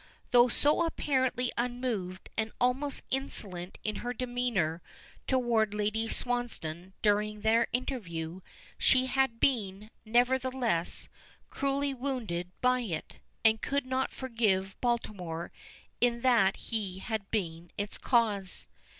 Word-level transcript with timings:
Though 0.31 0.47
so 0.47 0.83
apparently 0.83 1.51
unmoved 1.59 2.31
and 2.35 2.51
almost 2.59 3.03
insolent 3.11 3.77
in 3.83 3.97
her 3.97 4.15
demeanor 4.15 4.81
toward 5.27 5.75
Lady 5.75 6.07
Swansdown 6.07 6.93
during 7.03 7.41
their 7.41 7.67
interview, 7.71 8.41
she 8.79 9.05
had 9.05 9.39
been, 9.39 9.91
nevertheless, 10.03 11.07
cruelly 11.51 11.93
wounded 11.93 12.49
by 12.61 12.79
it, 12.79 13.19
and 13.45 13.61
could 13.61 13.85
not 13.85 14.09
forgive 14.11 14.75
Baltimore 14.81 15.51
in 15.99 16.21
that 16.21 16.55
he 16.55 16.97
had 16.97 17.29
been 17.29 17.69
its 17.77 17.99
cause. 17.99 18.65